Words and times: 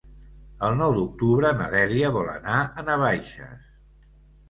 El 0.67 0.73
nou 0.79 0.95
d'octubre 0.95 1.53
na 1.61 1.69
Dèlia 1.75 2.11
vol 2.19 2.35
anar 2.39 2.59
a 2.65 2.89
Navaixes. 2.91 3.73